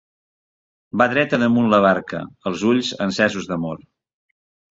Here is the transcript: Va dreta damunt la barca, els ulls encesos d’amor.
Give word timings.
Va 1.01 1.05
dreta 1.11 1.39
damunt 1.43 1.67
la 1.73 1.81
barca, 1.85 2.23
els 2.51 2.65
ulls 2.71 2.91
encesos 3.09 3.51
d’amor. 3.51 3.87